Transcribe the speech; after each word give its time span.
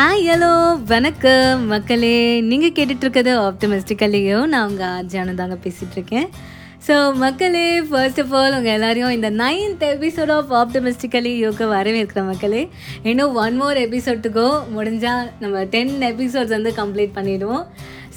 Hi 0.00 0.26
hello 0.28 0.52
வணக்கம். 0.90 1.62
மக்களே 1.70 2.12
நீங்கள் 2.50 2.72
கேட்டுட்ருக்கிறது 2.76 3.32
ஆப்டமிஸ்டிக்கல்லையோ 3.48 4.38
நான் 4.52 4.68
உங்கள் 4.70 5.02
ஜானு 5.12 5.32
தாங்க 5.40 5.56
பேசிகிட்ருக்கேன் 5.64 6.28
ஸோ 6.86 6.94
மக்களே 7.22 7.64
ஃபர்ஸ்ட் 7.88 8.20
ஆஃப் 8.22 8.32
ஆல் 8.38 8.56
உங்கள் 8.58 8.74
எல்லாரையும் 8.76 9.12
இந்த 9.16 9.30
நைன்த் 9.42 9.84
எபிசோட் 9.88 10.32
ஆஃப் 10.36 10.54
ஆப்டமிஸ்டிக்கலி 10.60 11.32
யோக 11.38 11.68
வரவேற்கிற 11.74 12.24
மக்களே. 12.30 12.62
இன்னும் 13.02 13.36
ஒன் 13.44 13.58
மோர் 13.62 13.82
எபிசோட்டுக்கோ 13.84 14.48
முடிஞ்சால் 14.76 15.28
நம்ம 15.42 15.66
டென் 15.76 15.94
எபிசோட்ஸ் 16.10 16.56
வந்து 16.56 16.72
கம்ப்ளீட் 16.80 17.16
பண்ணிடுவோம். 17.18 17.64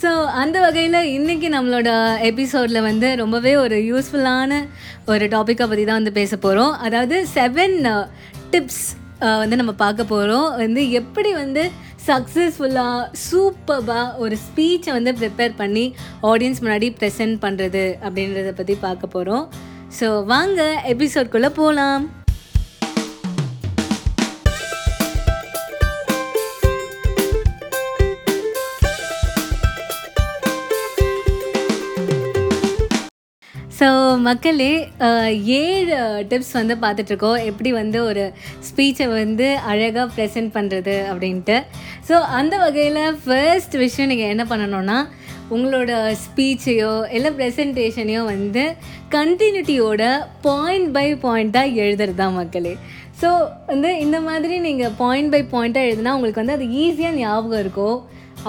ஸோ 0.04 0.12
அந்த 0.44 0.58
வகையில் 0.59 1.00
இன்றைக்கி 1.18 1.50
நம்மளோட 1.58 1.91
எபிசோடில் 2.31 2.86
வந்து 2.90 3.09
ரொம்பவே 3.16 3.55
ஒரு 3.66 3.80
யூஸ்ஃபுல்லான 3.91 4.63
ஒரு 5.05 5.26
டாப்பிக்கை 5.38 5.68
பற்றி 5.68 5.86
தான் 5.86 6.02
வந்து 6.02 6.20
பேச 6.22 6.38
போகிறோம் 6.38 6.76
அதாவது 6.88 7.18
செவன் 7.38 7.80
டிப்ஸ் 8.52 8.84
uh, 8.90 9.03
வந்து 9.38 9.55
நம்ம 9.55 9.73
பார்க்க 9.76 10.04
போகிறோம் 10.04 10.50
வந்து 10.55 10.84
எப்படி 10.91 11.32
வந்து 11.34 11.63
சக்ஸஸ்ஃபுல்லாக 12.08 13.04
சூப்பராக 13.26 14.18
ஒரு 14.18 14.38
ஸ்பீச்சை 14.46 14.91
வந்து 14.94 15.13
ப்ரிப்பேர் 15.20 15.54
பண்ணி 15.55 15.86
ஆடியன்ஸ் 16.23 16.63
முன்னாடி 16.63 16.90
ப்ரெசென்ட் 16.99 17.38
பண்ணுறது 17.41 17.86
அப்படின்றத 18.04 18.52
பற்றி 18.54 18.76
பார்க்க 18.80 19.16
போகிறோம் 19.16 19.46
ஸோ 19.99 20.09
வாங்க 20.26 20.62
எபிசோட்குள்ளே 20.88 21.52
போகலாம் 21.54 22.05
மக்களே 34.27 34.71
ஏழு 35.57 35.98
டிப்ஸ் 36.30 36.53
வந்து 36.59 36.75
பார்த்துட்ருக்கோம் 36.84 37.43
எப்படி 37.49 37.71
வந்து 37.80 37.99
ஒரு 38.09 38.23
ஸ்பீச்சை 38.67 39.07
வந்து 39.20 39.48
அழகாக 39.71 40.05
ப்ரெசென்ட் 40.16 40.52
பண்ணுறது 40.57 40.95
அப்படின்ட்டு. 41.12 41.57
ஸோ 42.07 42.15
அந்த 42.40 42.54
வகையில் 42.63 43.18
ஃபர்ஸ்ட் 43.23 43.76
விஷயம் 43.84 44.12
நீங்கள் 44.13 44.32
என்ன 44.34 44.45
பண்ணணும்னா 44.51 44.98
உங்களோட 45.55 45.91
ஸ்பீச்சையோ 46.23 46.93
இல்லை 47.18 47.32
ப்ரெசன்டேஷனையோ 47.40 48.21
வந்து 48.34 48.63
கண்டினியூட்டியோட 49.15 50.04
பாயிண்ட் 50.48 50.90
பை 50.98 51.07
பாயிண்ட்டாக 51.26 51.76
எழுதுறது 51.84 52.17
தான் 52.21 52.38
மக்களே. 52.40 52.73
ஸோ 53.21 53.29
வந்து 53.71 53.90
இந்த 54.05 54.17
மாதிரி 54.29 54.55
நீங்கள் 54.67 54.95
பாயிண்ட் 55.04 55.32
பை 55.34 55.41
பாயிண்ட்டாக 55.54 55.90
எழுதுனா 55.90 56.15
உங்களுக்கு 56.17 56.43
வந்து 56.43 56.57
அது 56.57 56.67
ஈஸியாக 56.84 57.20
ஞாபகம் 57.21 57.63
இருக்கும் 57.65 57.98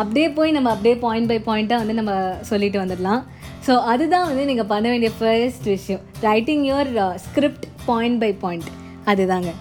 அப்படியே 0.01 0.29
போய் 0.37 0.57
நம்ம 0.57 0.71
அப்படியே 0.75 0.97
பாயிண்ட் 1.07 1.31
பை 1.33 1.39
பாயிண்ட்டாக 1.49 1.83
வந்து 1.83 2.01
நம்ம 2.01 2.13
சொல்லிட்டு 2.51 2.79
வந்துடலாம். 2.83 3.23
ஸோ 3.67 3.75
அதுதான் 3.93 4.27
வந்து 4.31 4.43
நீங்கள் 4.49 4.71
பண்ண 4.73 4.87
வேண்டிய 4.93 5.11
ஃபர்ஸ்ட் 5.19 5.69
விஷயம். 5.75 6.03
Writing 6.21 6.65
your 6.71 6.91
script 7.27 7.67
point 7.87 8.19
by 8.21 8.33
point 8.43 8.69
அதுதாங்க. 9.13 9.53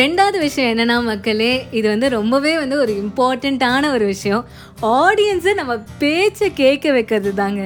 ரெண்டாவது 0.00 0.38
விஷயம் 0.38 0.70
என்னென்னா 0.70 0.96
மக்களே 1.08 1.50
இது 1.78 1.86
வந்து 1.88 2.06
ரொம்பவே 2.08 2.52
வந்து 2.60 2.76
ஒரு 2.84 2.92
இம்பார்ட்டண்ட்டான 3.02 3.90
ஒரு 3.96 4.06
விஷயம். 4.14 4.42
ஆடியன்ஸை 4.82 5.52
நம்ம 5.60 5.74
பேச்சை 5.98 6.48
கேட்க 6.52 6.92
வைக்கிறது 6.92 7.32
தாங்க 7.34 7.62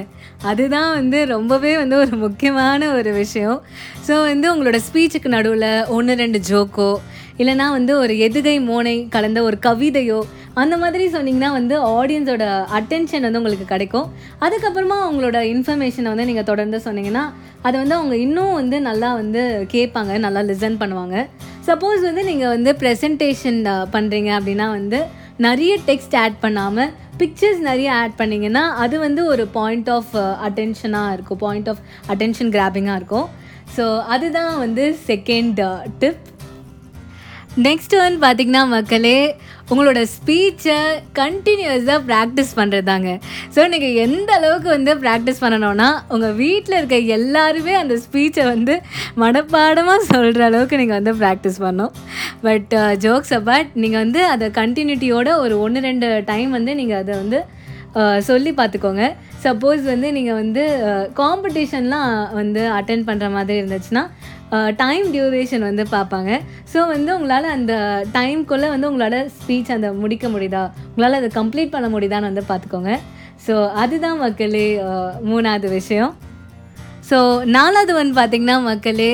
அதுதான் 0.49 0.91
வந்து 0.99 1.19
ரொம்பவே 1.25 1.71
வந்து 1.77 1.95
ஒரு 2.03 2.15
முக்கியமான 2.25 2.91
ஒரு 2.97 3.11
விஷயம். 3.13 3.57
ஸோ 4.07 4.13
வந்து 4.31 4.47
உங்களோட 4.53 4.77
ஸ்பீச்சுக்கு 4.87 5.29
நடுவில் 5.35 5.71
ஒன்று 5.95 6.13
ரெண்டு 6.23 6.39
ஜோக்கோ 6.49 6.91
இல்லைனா 7.41 7.65
வந்து 7.77 7.93
ஒரு 7.97 8.13
எதுகை 8.27 8.55
மோனை 8.69 8.95
கலந்த 9.15 9.39
ஒரு 9.43 9.57
கவிதையோ 9.65 10.19
அந்த 10.61 10.75
மாதிரி 10.77 11.03
சொன்னீங்கன்னா 11.13 11.49
வந்து 11.57 11.75
ஆடியன்ஸோட 11.79 12.45
அட்டென்ஷன் 12.77 13.25
வந்து 13.25 13.39
உங்களுக்கு 13.41 13.67
கிடைக்கும். 13.73 14.07
அதுக்கப்புறமா 14.45 14.97
அவங்களோட 15.05 15.37
இன்ஃபர்மேஷனை 15.53 16.09
வந்து 16.13 16.25
நீங்கள் 16.25 16.49
தொடர்ந்து 16.49 16.79
சொன்னீங்கன்னா 16.87 17.23
அதை 17.61 17.75
வந்து 17.81 17.95
அவங்க 17.99 18.15
இன்னும் 18.25 18.53
வந்து 18.53 18.79
நல்லா 18.89 19.13
வந்து 19.21 19.67
கேட்பாங்க 19.75 20.17
நல்லா 20.25 20.41
லிசன் 20.49 20.81
பண்ணுவாங்க. 20.81 21.15
சப்போஸ் 21.67 22.01
வந்து 22.09 22.23
நீங்கள் 22.23 22.53
வந்து 22.55 22.71
ப்ரெசன்டேஷன் 22.81 23.61
பண்ணுறீங்க 23.95 24.29
அப்படின்னா 24.39 24.67
வந்து 24.77 24.99
நிறைய 25.45 25.73
டெக்ஸ்ட் 25.87 26.15
ஆட் 26.21 26.39
பண்ணாமல் 26.39 26.89
பிக்சர்ஸ் 27.19 27.61
நிறைய 27.67 27.89
ஆட் 27.99 28.15
பண்ணிங்கன்னா 28.17 28.63
அது 28.83 28.95
வந்து 29.03 29.21
ஒரு 29.25 29.43
பாயிண்ட் 29.57 29.89
ஆஃப் 29.97 30.11
அட்டென்ஷனாக 30.47 31.13
இருக்கும். 31.15 31.39
பாயிண்ட் 31.43 31.69
ஆஃப் 31.73 31.81
அட்டென்ஷன் 32.13 32.51
கிராபிங்காக 32.55 32.99
இருக்கும். 33.01 33.27
ஸோ 33.75 33.85
அதுதான் 34.15 34.53
வந்து 34.63 34.85
செகண்ட் 35.07 35.61
டிப் 35.99 36.25
நெக்ஸ்ட் 37.67 37.95
வந்து 38.05 38.19
பார்த்திங்கன்னா 38.25 38.63
மக்களே 38.75 39.19
உங்களோட 39.71 39.99
ஸ்பீச்சை 40.13 40.77
கண்டினியூஸாக 41.19 41.99
ப்ராக்டிஸ் 42.07 42.51
பண்ணுறதாங்க 42.59 43.09
ஸோ 43.55 43.67
நீங்கள் 43.69 43.97
எந்த 44.05 44.29
அளவுக்கு 44.33 44.69
வந்து 44.69 44.93
ப்ராக்டிஸ் 45.03 45.41
பண்ணணும்னா 45.43 45.89
உங்கள் 46.07 46.35
வீட்டில் 46.35 46.77
இருக்க 46.77 46.97
எல்லாருமே 47.17 47.75
அந்த 47.81 47.97
ஸ்பீச்சை 48.05 48.45
வந்து 48.45 48.75
மனப்பாடமாக 49.17 50.07
சொல்கிற 50.13 50.43
அளவுக்கு 50.45 50.81
நீங்கள் 50.81 50.99
வந்து 50.99 51.13
ப்ராக்டிஸ் 51.21 51.59
பண்ணும் 51.59 51.93
பட் 52.41 52.73
ஜோக்ஸ் 53.05 53.35
அபாட் 53.39 53.71
நீங்கள் 53.75 54.03
வந்து 54.03 54.21
அதை 54.33 54.49
கண்டினியூட்டியோட 54.59 55.29
ஒரு 55.43 55.57
ஒன்று 55.59 55.87
ரெண்டு 55.89 56.09
டைம் 56.25 56.51
வந்து 56.51 56.73
நீங்கள் 56.75 57.01
அதை 57.03 57.15
வந்து 57.15 57.39
uh, 57.99 58.17
சொல்லி 58.29 58.51
பார்த்துக்கோங்க. 58.53 59.05
சப்போஸ் 59.43 59.83
வந்து 59.91 60.07
நீங்கள் 60.17 60.39
வந்து 60.41 60.63
காம்படிஷன்லாம் 61.19 62.11
வந்து 62.39 62.61
அட்டென்ட் 62.79 63.07
பண்ணுற 63.09 63.27
மாதிரி 63.35 63.59
இருந்துச்சுன்னா 63.61 64.03
டைம் 64.81 65.05
டியூரேஷன் 65.15 65.63
வந்து 65.67 65.83
பார்ப்பாங்க. 65.95 66.31
ஸோ 66.71 66.79
வந்து 66.93 67.09
உங்களால் 67.17 67.53
அந்த 67.57 67.73
டைம்குள்ளே 68.17 68.69
வந்து 68.73 68.89
உங்களால் 68.89 69.19
ஸ்பீச் 69.37 69.73
அந்த 69.75 69.89
முடிக்க 70.01 70.27
முடியுதா? 70.35 70.63
உங்களால் 70.91 71.19
அதை 71.19 71.29
கம்ப்ளீட் 71.39 71.73
பண்ண 71.75 71.89
முடியுதான்னு 71.95 72.29
வந்து 72.31 72.45
பார்த்துக்கோங்க. 72.51 72.93
ஸோ 73.45 73.55
அதுதான் 73.83 74.19
மக்களே 74.25 74.67
மூணாவது 75.29 75.69
விஷயம். 75.77 76.13
ஸோ 77.09 77.17
நாலாவது 77.57 77.93
வந்து 77.99 78.15
பார்த்திங்கன்னா 78.21 78.57
மக்களே 78.71 79.11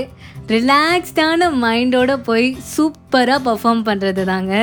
ரிலாக்ஸ்டான 0.55 1.47
மைண்டோட 1.65 2.11
போய் 2.29 2.47
சூப்பராக 2.73 3.39
பர்ஃபார்ம் 3.47 3.85
பண்ணுறது 3.87 4.23
தாங்க. 4.33 4.53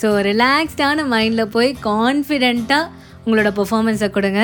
ஸோ 0.00 0.08
ரிலாக்ஸ்டான 0.30 1.04
மைண்டில் 1.14 1.52
போய் 1.56 1.70
கான்ஃபிடெண்ட்டாக 1.90 2.90
உங்களோட 3.24 3.50
பர்ஃபாமன்ஸை 3.60 4.08
கொடுங்க. 4.16 4.42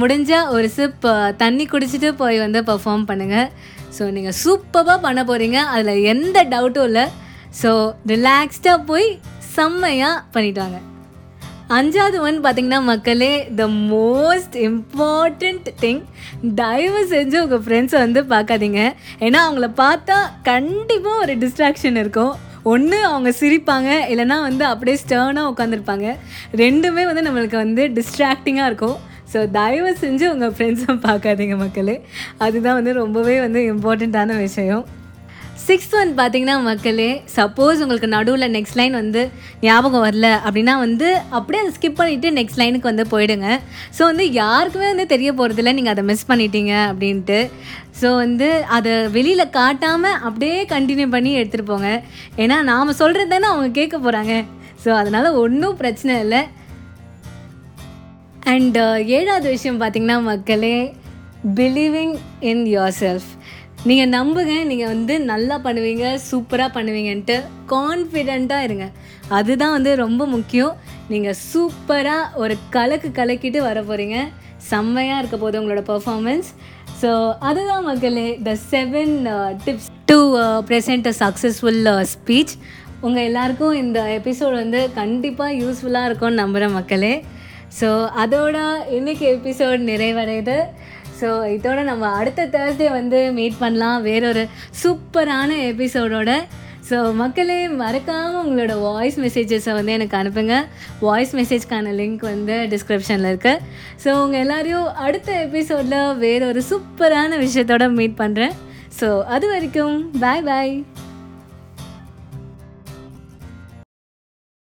முடிஞ்சால் 0.00 0.48
ஒரு 0.54 0.68
சிப் 0.76 1.04
தண்ணி 1.42 1.64
குடிச்சிட்டு 1.72 2.08
போய் 2.22 2.38
வந்து 2.44 2.60
பர்ஃபார்ம் 2.70 3.04
பண்ணுங்கள் 3.10 3.50
ஸோ 3.96 4.04
நீங்கள் 4.16 4.38
சூப்பராக 4.44 4.98
பண்ண 5.04 5.20
போகிறீங்க 5.28 5.58
அதில் 5.74 6.06
எந்த 6.12 6.38
டவுட்டும் 6.54 6.88
இல்லை. 6.90 7.04
ஸோ 7.60 7.70
ரிலாக்ஸ்டாக 8.12 8.78
போய் 8.90 9.06
செம்மையாக 9.56 10.24
பண்ணிட்டாங்க 10.34 10.78
அஞ்சாவது 11.76 12.16
ஒன் 12.26 12.38
பார்த்தீங்கன்னா 12.44 12.80
மக்களே 12.88 13.30
த 13.60 13.66
மோஸ்ட் 13.92 14.56
இம்பார்ட்டண்ட் 14.70 15.68
திங் 15.82 16.02
தயவு 16.60 17.00
செஞ்சு 17.12 17.36
உங்கள் 17.44 17.62
ஃப்ரெண்ட்ஸை 17.66 18.00
வந்து 18.04 18.20
பார்க்காதீங்க. 18.32 18.80
ஏன்னா 19.26 19.38
அவங்கள 19.46 19.68
பார்த்தா 19.84 20.18
கண்டிப்பாக 20.50 21.22
ஒரு 21.24 21.34
டிஸ்ட்ராக்ஷன் 21.44 21.98
இருக்கும். 22.02 22.34
ஒன்று 22.72 22.98
அவங்க 23.12 23.30
சிரிப்பாங்க. 23.40 23.90
இல்லைன்னா 24.12 24.36
வந்து 24.48 24.64
அப்படியே 24.72 24.96
ஸ்டர்னாக 25.04 25.50
உட்காந்துருப்பாங்க 25.52 26.06
ரெண்டுமே 26.62 27.02
வந்து 27.10 27.26
நம்மளுக்கு 27.26 27.58
வந்து 27.64 27.84
டிஸ்ட்ராக்டிங்காக 27.98 28.70
இருக்கும். 28.72 28.98
ஸோ 29.34 29.40
தயவு 29.60 29.92
செஞ்சு 30.02 30.26
உங்கள் 30.34 30.52
ஃப்ரெண்ட்ஸை 30.56 30.98
பார்க்காதீங்க 31.06 31.56
மக்களே. 31.62 31.96
அதுதான் 32.46 32.78
வந்து 32.80 32.92
ரொம்பவே 33.04 33.38
வந்து 33.46 33.62
இம்பார்ட்டண்ட்டான 33.72 34.36
விஷயம். 34.46 34.84
சிக்ஸ்த் 35.66 35.94
ஒன் 35.98 36.10
பார்த்தீங்கன்னா 36.18 36.54
மக்களே 36.66 37.08
சப்போஸ் 37.34 37.82
உங்களுக்கு 37.84 38.08
நடுவில் 38.14 38.52
நெக்ஸ்ட் 38.56 38.78
லைன் 38.80 38.96
வந்து 39.00 39.20
ஞாபகம் 39.66 40.02
வரல 40.06 40.28
அப்படின்னா 40.46 40.74
வந்து 40.82 41.08
அப்படியே 41.36 41.60
அதை 41.62 41.70
ஸ்கிப் 41.76 41.96
பண்ணிவிட்டு 42.00 42.30
நெக்ஸ்ட் 42.38 42.60
லைனுக்கு 42.62 42.90
வந்து 42.90 43.04
போயிடுங்க. 43.12 43.48
ஸோ 43.96 44.02
வந்து 44.10 44.24
யாருக்குமே 44.40 44.86
வந்து 44.92 45.06
தெரிய 45.14 45.30
போகிறதில்ல 45.38 45.72
நீங்கள் 45.78 45.94
அதை 45.94 46.04
மிஸ் 46.10 46.28
பண்ணிட்டீங்க 46.30 46.72
அப்படின்ட்டு. 46.90 47.38
ஸோ 48.00 48.10
வந்து 48.24 48.48
அதை 48.78 48.92
வெளியில் 49.16 49.52
காட்டாமல் 49.58 50.18
அப்படியே 50.28 50.58
கண்டினியூ 50.74 51.08
பண்ணி 51.16 51.32
எடுத்துகிட்டு 51.40 51.70
போங்க. 51.72 51.92
ஏன்னா 52.44 52.58
நாம் 52.72 52.98
சொல்கிறது 53.00 53.32
தானே 53.34 53.48
அவங்க 53.52 53.70
கேட்க 53.80 53.96
போகிறாங்க 54.06 54.34
ஸோ 54.84 54.90
அதனால் 55.00 55.38
ஒன்றும் 55.44 55.80
பிரச்சனை 55.82 56.14
இல்லை. 56.26 56.42
அண்ட் 58.54 58.76
uh, 58.78 58.96
ஏழாவது 59.16 59.48
விஷயம் 59.54 59.78
பார்த்தீங்கன்னா 59.80 60.16
மக்களே 60.28 60.76
பிலீவிங் 61.58 62.14
இன் 62.50 62.64
யோர் 62.72 62.96
செல்ஃப் 62.98 63.28
நீங்கள் 63.88 64.10
நம்புங்க 64.16 64.54
நீங்கள் 64.70 64.92
வந்து 64.92 65.14
நல்லா 65.30 65.56
பண்ணுவீங்க 65.64 66.04
சூப்பராக 66.26 66.70
பண்ணுவீங்கன்ட்டு 66.76 67.36
கான்ஃபிடெண்ட்டாக 67.72 68.66
இருங்க. 68.66 68.86
அதுதான் 69.36 69.74
வந்து 69.76 69.90
ரொம்ப 70.02 70.22
முக்கியம். 70.34 70.74
நீங்கள் 71.12 71.38
சூப்பராக 71.50 72.40
ஒரு 72.42 72.54
கலக்கு 72.76 73.10
கலக்கிட்டு 73.18 73.60
வர 73.68 73.78
போகிறீங்க 73.82 74.18
செம்மையாக 74.70 75.20
இருக்க 75.20 75.38
போது 75.38 75.58
உங்களோட 75.60 75.82
பர்ஃபார்மன்ஸ் 75.92 76.48
ஸோ 77.00 77.10
அதுதான் 77.48 77.86
மக்களே 77.90 78.28
the 78.48 78.54
seven 78.70 79.14
tips 79.66 79.90
to 80.10 80.18
present 80.70 81.08
a 81.12 81.14
successful 81.24 81.88
speech 82.14 82.54
உங்கள் 83.00 83.26
எல்லாருக்கும் 83.28 83.78
இந்த 83.82 84.00
எபிசோட் 84.18 84.54
வந்து 84.62 84.82
கண்டிப்பாக 85.00 85.58
யூஸ்ஃபுல்லாக 85.62 86.08
இருக்கும்னு 86.08 86.42
நம்புகிறேன் 86.42 86.76
மக்களே. 86.76 87.14
ஸோ 87.78 87.88
அதோட 88.22 88.56
இன்னைக்கு 88.96 89.24
எபிசோட் 89.36 89.80
நிறைவடையுது. 89.92 90.58
ஸோ 91.20 91.28
இதோட 91.54 91.78
நம்ம 91.88 92.04
அடுத்த 92.18 92.46
தேர்ஸ்டே 92.54 92.88
வந்து 92.98 93.18
மீட் 93.38 93.60
பண்ணலாம். 93.62 93.98
வேறொரு 94.08 94.42
சூப்பரான 94.82 95.50
எபிசோடோட 95.70 96.30
ஸோ 96.88 96.96
மக்களே 97.20 97.58
மறக்காமல் 97.82 98.40
உங்களோட 98.40 98.72
வாய்ஸ் 98.86 99.16
மெசேஜஸை 99.24 99.72
வந்து 99.78 99.94
எனக்கு 99.96 100.16
அனுப்புங்க. 100.20 100.56
வாய்ஸ் 101.06 101.32
மெசேஜ்க்கான 101.40 101.94
லிங்க் 102.00 102.24
வந்து 102.32 102.56
டிஸ்கிரிப்ஷனில் 102.72 103.30
இருக்குது 103.32 103.62
ஸோ 104.04 104.10
உங்கள் 104.22 104.42
எல்லோரையும் 104.44 104.90
அடுத்த 105.06 105.32
எபிசோடில் 105.46 105.98
வேறொரு 106.24 106.62
சூப்பரான 106.70 107.38
விஷயத்தோட 107.46 107.86
மீட் 107.98 108.20
பண்ணுறேன் 108.22 108.54
ஸோ 109.00 109.08
அது 109.36 109.48
வரைக்கும் 109.54 109.96
பாய் 110.24 110.46
பாய் 110.50 110.74